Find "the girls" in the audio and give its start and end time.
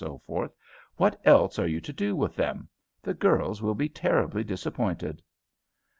3.03-3.61